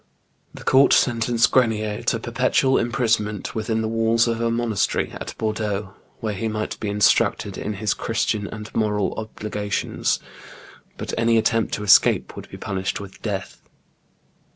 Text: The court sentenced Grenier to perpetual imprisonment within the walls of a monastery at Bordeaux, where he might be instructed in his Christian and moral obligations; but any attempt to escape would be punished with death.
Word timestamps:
The 0.55 0.63
court 0.63 0.93
sentenced 0.93 1.51
Grenier 1.51 2.01
to 2.05 2.17
perpetual 2.17 2.79
imprisonment 2.79 3.53
within 3.53 3.81
the 3.83 3.87
walls 3.87 4.27
of 4.27 4.41
a 4.41 4.49
monastery 4.49 5.11
at 5.11 5.35
Bordeaux, 5.37 5.93
where 6.21 6.33
he 6.33 6.47
might 6.47 6.79
be 6.79 6.89
instructed 6.89 7.55
in 7.55 7.73
his 7.73 7.93
Christian 7.93 8.47
and 8.47 8.73
moral 8.73 9.13
obligations; 9.15 10.19
but 10.97 11.13
any 11.19 11.37
attempt 11.37 11.75
to 11.75 11.83
escape 11.83 12.35
would 12.35 12.49
be 12.49 12.57
punished 12.57 12.99
with 12.99 13.21
death. 13.21 13.61